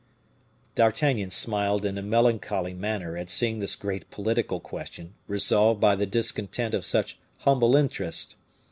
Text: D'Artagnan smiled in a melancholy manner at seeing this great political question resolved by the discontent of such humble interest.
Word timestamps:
D'Artagnan 0.73 1.29
smiled 1.29 1.85
in 1.85 1.95
a 1.95 2.01
melancholy 2.01 2.73
manner 2.73 3.15
at 3.15 3.29
seeing 3.29 3.59
this 3.59 3.75
great 3.75 4.09
political 4.09 4.59
question 4.59 5.13
resolved 5.27 5.79
by 5.79 5.95
the 5.95 6.07
discontent 6.07 6.73
of 6.73 6.83
such 6.85 7.19
humble 7.41 7.75
interest. 7.75 8.35